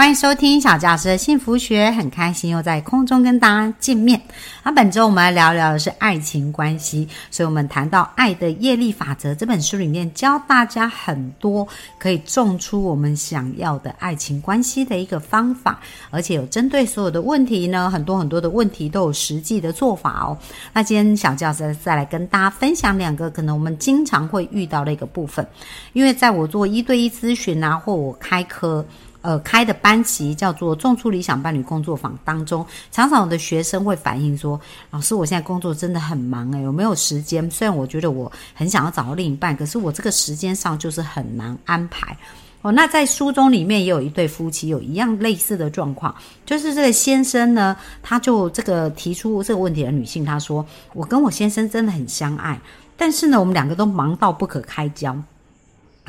[0.00, 4.18] 欢迎收听小教师的幸福学，很开心又在空中跟大家见面。
[4.62, 11.68] 那本周我们来聊聊的是爱情关系，所以我们谈到《爱的业力法则》这本书里面，教大家很多
[11.98, 20.34] 可以种出我们想要的爱情关系的一个方法，而且有针对所有的问题呢，很多很多的问题都有实际的做法哦。
[20.72, 25.46] 那今天小教师再来跟大家分享两个可能我们经常会遇到的一个部分，
[25.92, 28.82] 因为在我做一对一咨询啊，或我开课。
[29.22, 34.58] 呃，开的班级叫做“种出理想伴侣工作坊”当中，常常有的学生会反映说
[34.90, 37.50] ：“老师，我现在工作真的很忙诶，有没有时间？
[37.50, 42.16] 虽然我觉得我很想要找到另一半，可是我这个时间上就是很难安排。”
[42.62, 52.60] 哦，那在书中里面也有一对夫妻有一样类似的状况，就是这个先生呢，他就这个提出这个问题的女性，她说：“我跟我先生真的很相爱，
[52.98, 55.16] 但是呢，我们两个都忙到不可开交。”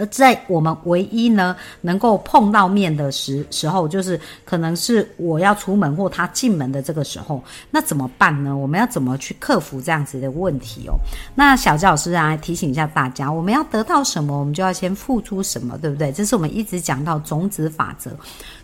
[0.00, 8.56] 而在我们唯一呢能够碰到面的时时候，就是可能是我要出门或他进门的这个时候，那怎么办呢？
[8.56, 10.94] 我们要怎么去克服这样子的问题哦？
[11.34, 16.10] 那小教老师啊，提醒一下大家，我们要得到什么，我们就要先付出什么，对不对？
[16.10, 18.10] 这是我们一直讲到种子法则。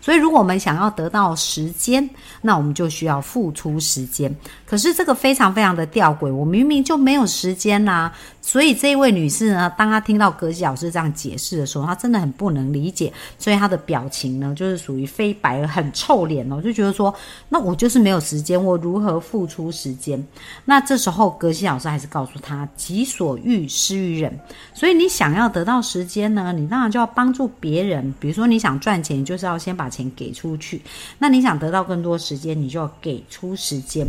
[0.01, 2.09] 所以，如果我们想要得到时间，
[2.41, 4.33] 那我们就需要付出时间。
[4.65, 8.11] 可是这个非常非常的吊诡，我明明就没有时间啦。
[8.41, 17.13] 所以这一位女士呢，当她听到格西老师这样讲解释的时候，他真的很不能理解，所以他的表情呢，就是属于非白很臭脸哦，就觉得说，
[17.49, 20.25] 那我就是没有时间，我如何付出时间？
[20.65, 24.39] 那这时候格西老师还是告诉他，己所欲施于人。
[24.73, 28.13] 所以你想要得到时间呢，你当然就要帮助别人。
[28.19, 30.81] 比如说你想赚钱，就是要先把钱给出去。
[31.19, 34.05] 那你想得到更多时间，你就要给出时间。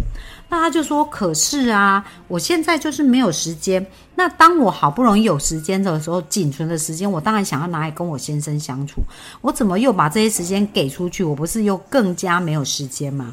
[0.49, 3.85] 那他就说：“可是啊，我现在就是没有时间。
[4.19, 9.01] 那当我好不容易有时间的时候，仅存的时间，我当然想要拿来跟我先生相处。
[9.41, 11.23] 我怎么又把这些时间给出去？
[11.23, 13.33] 我不是又更加没有时间吗？”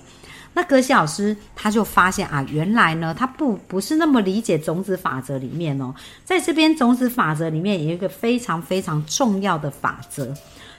[0.53, 5.91] 那格西老师他就发现啊，原来呢，他不不是那么理解种子法则里面哦，
[6.23, 10.31] 在这边种子法则里面有一个非常非常重要的法则，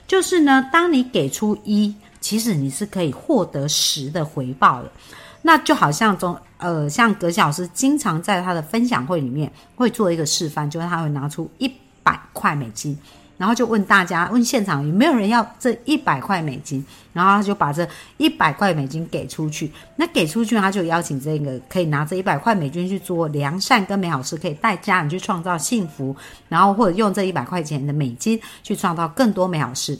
[0.07, 4.89] 就是呢，当你给出一，其实你是可以获得十的回报的。
[5.41, 11.71] 那就好像中呃，像葛老师经常在他的分享会里面会做一个示范，就是他会拿出一
[12.03, 12.97] 百块美金，
[13.37, 16.83] 然后就问大家，问现场有没有人要这一百块美金，
[17.13, 17.87] 然后他就把这
[18.17, 19.71] 一百块美金给出去。
[19.95, 26.15] 那给出去，他就邀请这个可以拿这一百块美金去做良善跟美好事，可以带家人去创造幸福，
[26.49, 29.97] 然后或者用这一百块钱的美金去创造更多美好事。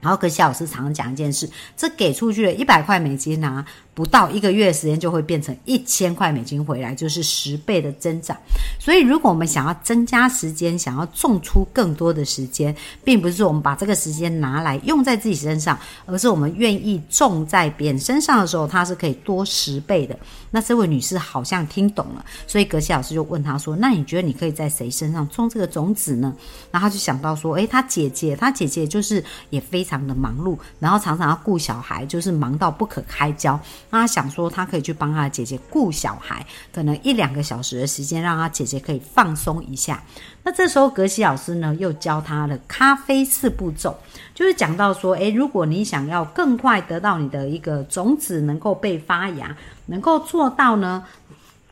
[0.00, 3.64] 然后，格西老师常常讲一件事：这给出去的一百块美金啊。
[3.96, 8.36] 不到一个月时间就会变成一千块美金回来，就是十倍的增长。
[8.78, 20.14] 所以，如果我们想要增加时间，想要种出更多的时间，并不是说我们把这个时间拿来用在自己身上，而是我们愿意种在别人身上的时候，它是可以多十倍的。
[20.50, 26.34] 那这位女士好像听懂了，所以格西老师就问她说：“那你觉得你可以在谁身上种这个种子呢？”
[26.70, 33.58] 然后她就想到说：“诶，她姐姐，她姐姐就是也非常的忙碌，然后常常要顾小孩，就是忙到不可开交。”
[33.88, 40.02] 那他想说，他可以去帮他的姐姐顾小孩，可能一两个小时的时间，让他姐姐可以放松一下。
[40.42, 43.96] 那这时候，格西老师呢，又教他的咖啡四步骤，
[44.34, 51.04] 就是讲到说，诶，如果你想要更快得到你的一个种子能够被发芽，能够做到呢，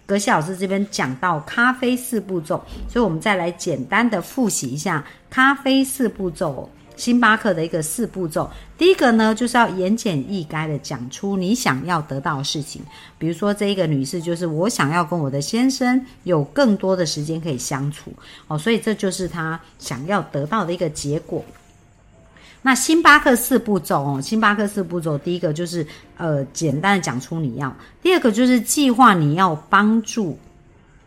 [0.06, 6.69] 格西老师这边讲到咖啡四步骤，所以我们再来简单的复习一下咖啡四步骤。
[6.97, 12.82] 星巴克的一个四步骤，第一个呢，就是要言简意赅的讲出你想要得到的事情。
[13.19, 18.12] 比如说，这一个女士就是我想要跟我的先生有更多的时间可以相处
[18.47, 21.44] 哦，所以这就是她想要得到的一个结果。
[22.62, 25.87] 那星巴克四步骤哦，星巴克四步骤，第一个就是
[26.17, 27.70] 呃，简单的讲出你要；
[28.02, 30.38] 第二个就是计划你要帮助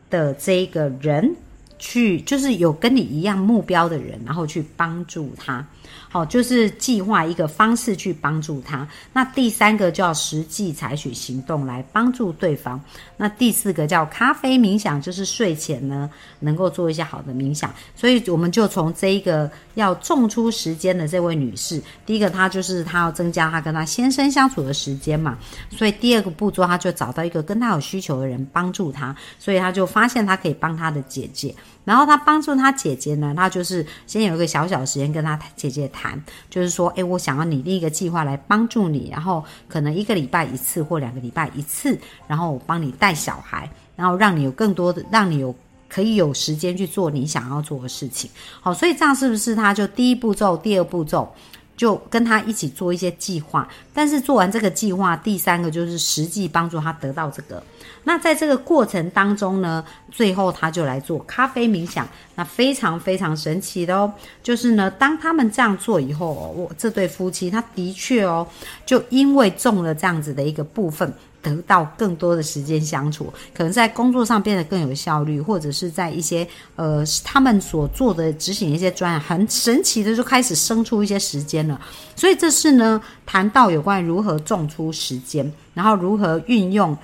[0.09, 1.35] 的这一个人。
[1.79, 5.65] 去就是有跟你一样目标的人，然后去帮助他，
[6.09, 8.87] 好，就是计划一个方式去帮助他。
[9.13, 12.81] 那第三个叫实际采取行动来帮助对方。
[13.17, 17.73] 那第四个叫咖啡冥想，就是睡前呢能够做一些好的冥想。
[17.95, 25.37] 所以我们就从这一个要种出时间的这位女士，第一个她就是她要增加她跟她先生相处的时间嘛，
[25.69, 31.53] 所以第二个步骤她就找到一个跟她有需求的人帮助她，所以她就发现她可以帮她的姐姐。
[31.83, 45.53] 然后她帮助她姐姐呢，她就是先有一个小小的时间跟她姐姐谈，就是说，诶，我想要拟定一个计划来帮助你，然后可能一个礼拜一次或两个礼拜一次，然后我帮你带小孩，然后让你有更多的，让你有
[45.89, 48.31] 可以有时间去做你想要做的事情。
[48.61, 51.29] 好，所以这样是不是他就第一步骤、第二步骤？
[51.77, 57.63] 就跟他一起做一些计划，但是做完这个计划，第三个就是实际帮助他得到这个。
[58.03, 64.11] 那在这个过程当中呢，最后他就来做咖啡冥想，那非常非常神奇的哦。
[64.41, 68.47] 就是呢，当他们这样做以后，哦我这对夫妻他的确哦，
[68.85, 71.13] 就因为中了这样子的一个部分。
[71.55, 81.79] 得到更多的时间相处，可能在工作上变得更有效率，或者是在一些呃他们所做的执行一些专案，很神奇的就开始生出一些时间了。
[82.15, 86.97] 所以这是呢谈到有关如何种出时间，然后如何运用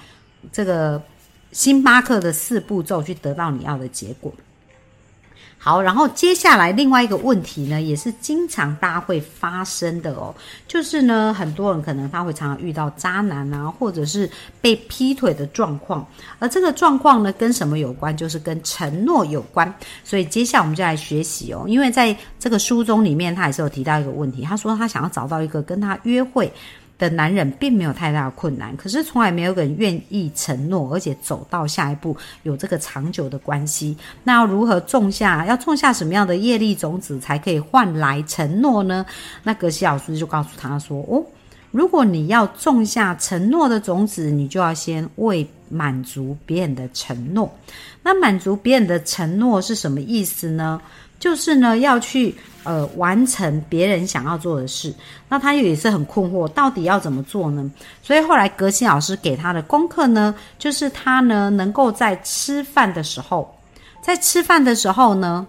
[0.51, 1.01] 这个
[1.51, 4.33] 星巴克的四步骤去得到你要的结果。
[5.63, 10.35] 好，然后接下来另外一个问题呢，也是经常大家会发生的哦，
[10.67, 14.29] 就是呢，很多人可能他会常常遇到渣男啊，或者是
[14.59, 16.05] 被劈腿的状况，
[16.37, 18.15] 而这个状况呢，跟什么有关？
[18.17, 19.73] 就是跟承诺有关。
[20.03, 26.51] 所以接下来我们就来学习哦，因为在这个书中里面，他也是有提到一个问题，他说他想要找到一个跟他约会。
[26.97, 33.97] 的男人并没有太大的困难，可是从来没有人愿意承诺，而且走到下一步有这个长久的关系。
[34.23, 35.45] 那要如何种下？
[35.45, 39.05] 要种下什么样的业力种子才可以换来承诺呢？
[39.43, 41.23] 那格西老师就告诉他说：“哦，
[41.71, 47.51] 如果你要种下承诺的种子，你就要先为满足别人的承诺。
[48.01, 50.79] 那满足别人的承诺是什么意思呢？
[51.19, 52.33] 就是呢要去。”
[52.63, 54.93] 呃，完成别人想要做的事，
[55.29, 57.69] 那他也是很困惑，到底要怎么做呢？
[58.01, 63.53] 所以后来格西老师给他的功课呢，就是他呢能够在吃饭的时候，
[64.01, 65.45] 在吃饭的时候呢，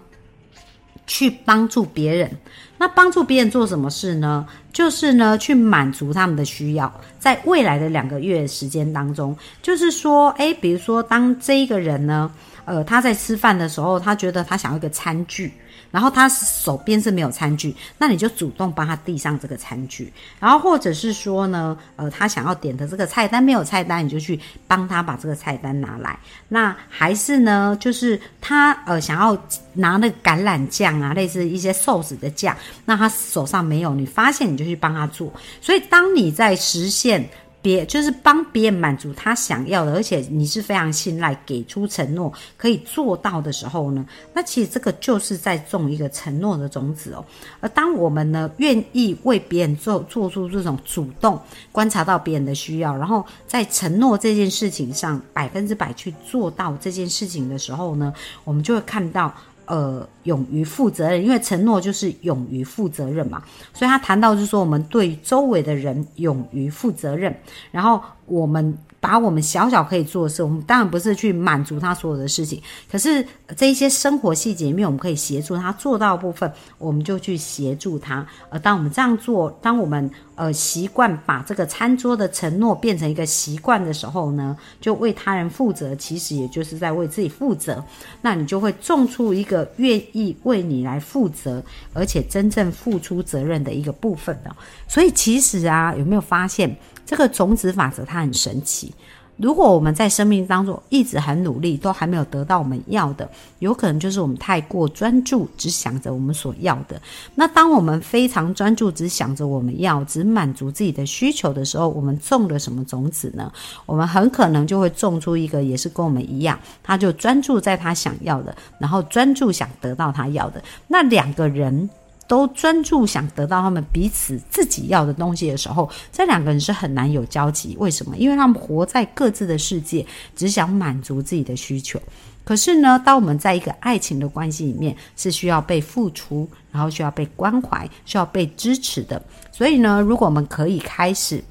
[1.07, 2.29] 去帮助别人。
[2.77, 4.45] 那帮助别人做什么事呢？
[4.73, 6.93] 就是呢去满足他们的需要。
[7.17, 12.29] 在未来的两个月时间当中，就是说，诶，比如说当这一个人呢，
[12.65, 15.53] 呃，他在吃饭的时候，他觉得他想要一个餐具。
[15.91, 20.11] 然后他手边是没有餐具，那你就主动帮他递上这个餐具。
[20.41, 26.19] 然后或者是说呢，呃，他想要点的这个菜单没有菜单，你就去帮他把这个菜单拿来。
[26.49, 29.37] 那还是呢，就是他呃想要
[29.71, 32.53] 拿那个橄榄酱啊，类似一些寿司的酱，
[32.83, 35.31] 那他手上没有，你发现你就去帮他做。
[35.61, 37.25] 所以当你在实现。
[37.65, 47.25] 别就是帮别人满足他想要的，而且你是非常信赖，给出承诺可以做到的时候呢，那其实这个就是在种一个承诺的种子哦。
[47.59, 51.41] 而当我们呢愿意为别人做做出这种主动，
[51.71, 58.13] 观察到别人的需要，然后在承诺这件事情上百分之百去做到这件事情的时候呢，
[58.43, 59.33] 我们就会看到。
[59.65, 67.35] 呃，勇于负责任，因为承诺就是勇于负责任嘛，所以他谈到就是说，我们对周围的人勇于负责任，
[67.71, 68.77] 然后我们。
[69.05, 72.59] 把我们小小可以做的事，我们当然不是去满足他所有的事情，
[72.91, 73.23] 可是
[73.55, 78.25] 这一些生活细节里面，我们可以协助他做到部分，我们就去协助他。
[78.49, 87.83] 而当我们这样做，当我们呃习惯把这个餐桌的承诺变成一个习惯的时候呢，就为他人负责，其实也就是在为自己负责。
[88.23, 91.63] 那你就会种出一个愿意为你来负责，
[91.93, 94.49] 而且真正付出责任的一个部分的。
[94.87, 96.75] 所以其实啊，有没有发现？
[97.07, 98.91] 这个种子法则它很神奇。
[99.37, 107.01] 如果我们在生命当中一直很努力，都还没有得到我们要的，有可能就是我们太过专注，只想着我们所要的。
[107.35, 113.51] 那当我们非常专注，只想着我们要，只满足自己的需求的时候，我们种了什么种子呢？
[113.85, 120.63] 我们很可能就会种出一个也是跟我们一样，他就专注在他想要的，然后专注想得到他要的。
[120.87, 121.89] 那两个人。
[122.27, 127.75] 都专注想得到他们彼此自己要的东西的时候，这两个人是很难有交集。
[127.79, 128.17] 为什么？
[128.17, 130.05] 因为他们活在各自的世界，
[130.35, 131.99] 只想满足自己的需求。
[132.43, 139.21] 可是呢，当我们在一个爱情的关系里面，是需要被付出，然后需要被关怀，需要被支持的。
[139.51, 141.43] 所以呢，如果我们可以开始。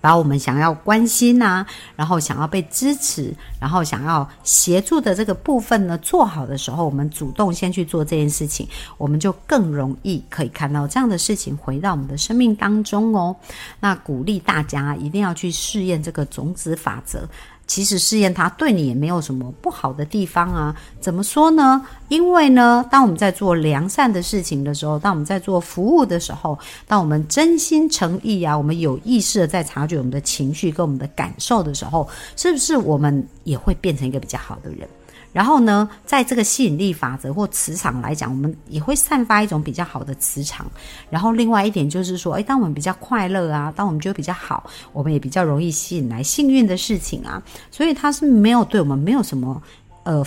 [0.00, 13.34] 把我们想要关心呐，然后想要被支持，然后想要协助的这个部分呢，做好的时候，我们主动先去做这件事情，我们就更容易可以看到这样的事情回到我们的生命当中哦。
[13.80, 17.28] 那鼓励大家一定要去试验这个种子法则。
[17.66, 20.74] 其实试验它对你也没有什么不好的地方啊？
[21.00, 21.84] 怎么说呢？
[22.08, 34.88] 因为呢，当我们在做良善的事情的时候，当我们在做服务的时候，当我们真心诚意啊，我们有意识的在察觉我们的情绪跟我们的感受的时候，是不是我们也会变成一个比较好的人？
[35.36, 40.64] 然后呢，在这个吸引力法则或磁场来讲，我们也会散发一种比较好的磁场。
[41.10, 47.42] 然后另外一点就是说，诶，当我们比较快乐啊，当我们觉得比较好，我们也比较容易吸引来幸运的事情啊。
[47.70, 49.62] 所以它是没有对我们没有什么
[50.04, 50.26] 呃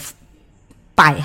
[0.93, 1.19] 百。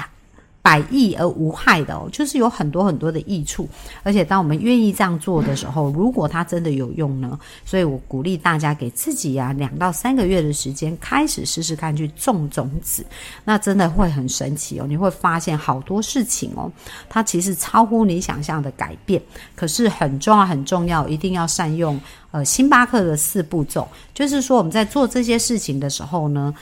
[0.64, 3.68] 百益而无害的哦，就是有很多很多的益处，
[4.02, 13.04] 而且当我们愿意这样做的时候，如果它真的有用呢，所以我鼓励大家给自己呀两到三个月的时间，开始试试看去种种子，
[13.44, 16.72] 那真的会很神奇哦，你会发现好多事情哦，
[17.10, 19.20] 它其实超乎你想象的改变，
[19.54, 26.54] 可是很重要很重要，一定要善用呃星巴克的四步骤，就是说我们在做这些事情的时候呢。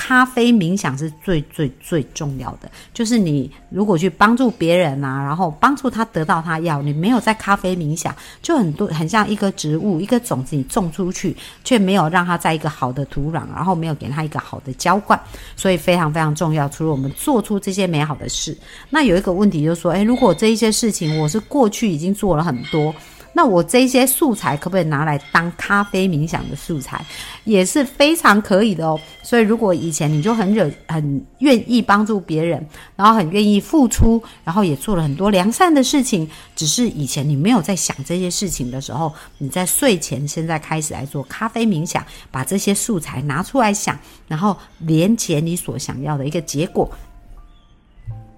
[0.00, 15.20] 咖啡冥想是最最最重要的，就是你如果去帮助别人啊，然后帮助他得到他要，你没有在咖啡冥想，就很多很像一个植物，一个种子你种出去，却没有让它在一个好的土壤，然后没有给它一个好的浇灌，
[15.56, 16.68] 所以非常非常重要。
[16.68, 18.56] 除了我们做出这些美好的事，
[18.88, 22.94] 那有一个问题就是说，诶，如果这一些事情我是过去已经做了很多。
[23.38, 27.00] 那我这些素材可不可以拿来当咖啡冥想的素材，
[27.44, 28.98] 也是非常可以的哦。
[29.22, 32.66] 所以如果以前你就很惹很愿意帮助别人，
[32.96, 46.90] 然后很愿意付出，然后也做了很多良善的事情，只是以前你没有在想这些事情的时候，你在睡前现在开始来做咖啡冥想，把这些素材拿出来想，然后连接你所想要的一个结果。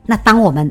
[0.04, 0.71] 那当我们。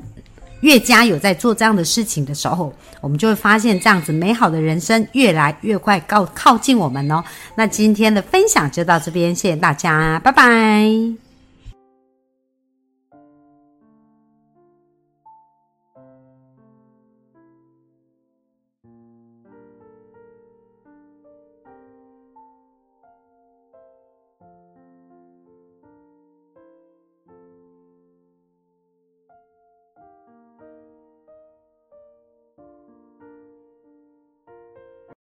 [0.61, 7.23] 越加有在做这样的事情的时候，我们就会发现这样子美好的人生越来越快靠靠近我们哦。
[7.55, 11.28] 那今天的分享就到这边，谢谢大家，拜拜。